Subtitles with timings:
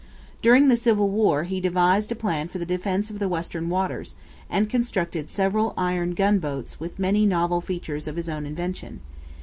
[0.41, 4.15] During the civil war he devised a plan for the defence of the Western waters,
[4.49, 9.01] and constructed several iron gun boats with many novel features of his own invention.